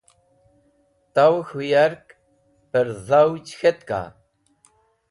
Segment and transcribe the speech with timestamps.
[1.13, 2.07] Tawẽ k̃hũ yark
[2.71, 4.01] pẽrdhavj k̃hetka?